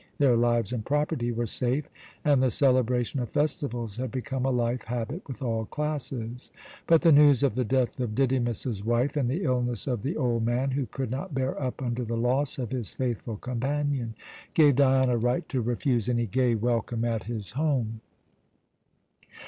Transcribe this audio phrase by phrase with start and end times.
[0.17, 1.87] Their lives and property were safe,
[2.25, 6.49] and the celebration of festivals had become a life habit with all classes.
[6.87, 10.43] But the news of the death of Didymus's wife and the illness of the old
[10.43, 14.15] man, who could not bear up under the loss of his faithful companion,
[14.55, 18.01] gave Dion a right to refuse any gay welcome at his home.